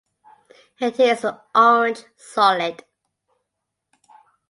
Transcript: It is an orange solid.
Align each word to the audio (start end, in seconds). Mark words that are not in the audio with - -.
It 0.79 0.99
is 0.99 1.23
an 1.23 1.37
orange 1.53 2.05
solid. 2.17 2.83